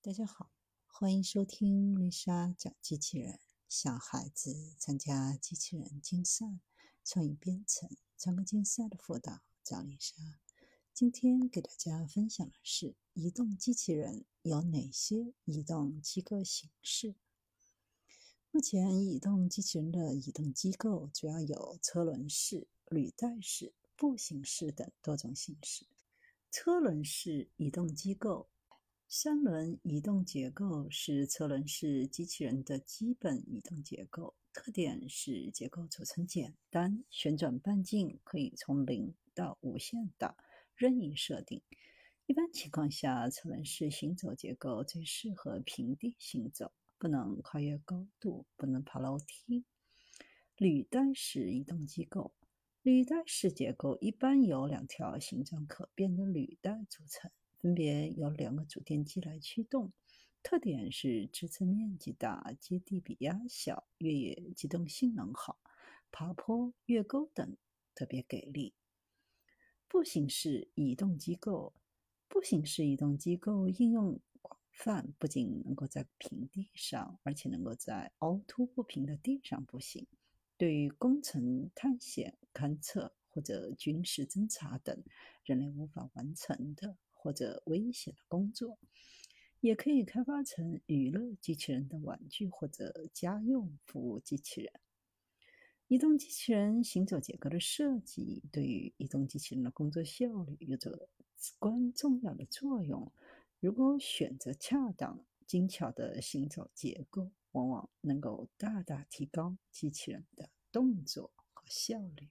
[0.00, 0.52] 大家好，
[0.86, 3.40] 欢迎收听丽莎讲机器人。
[3.68, 6.60] 小孩子参加机器人竞赛、
[7.04, 10.14] 创意编程、创客竞赛的辅导，找丽莎。
[10.94, 17.16] 今天给大家分享的是移动机器人有哪些移动机构形式。
[18.52, 25.88] 目前，移动机器人的移动机构主要有车轮式、履带式、步行式等多种形式。
[26.52, 28.48] 车轮式移动机构。
[29.10, 40.36] 三轮移动结构是车轮式机器人的基本移动结构，特点是结构组成简单，旋转半径可以从零到无限大，
[40.76, 41.62] 任意设定。
[42.26, 49.64] 一般情况下，车轮式行走结构最适合平地行走，不能跨越高度，不能爬楼梯。
[50.58, 52.34] 履带式移动机构，
[52.82, 57.30] 履带式结构一般由两条形状可变的履带组成。
[57.58, 59.92] 分别由两个主电机来驱动，
[60.42, 65.58] 特点是支撑面积大，接地比压小，越野机动性能好，
[66.12, 67.56] 爬坡、越沟等
[67.94, 68.74] 特别给力。
[69.88, 71.74] 步行式移动机构，
[72.28, 80.06] 步行式移动机构应用广泛，不仅能够在平地上，而且能够在凹凸不平的地上步行。
[80.56, 85.02] 对于工程探险、勘测或者军事侦察等
[85.44, 86.96] 人类无法完成的。
[87.18, 88.78] 或者危险的工作，
[89.60, 94.72] 也可以开发成娱乐机器人的玩具或者家用服务机器人。
[95.88, 103.10] 移动机器人行走结构的设计对于移动机器人的工作效率有着至关重要的作用。
[103.58, 112.28] 如果选择恰当、精巧的行走结构，往往能够大大提高机器人的动作和效率。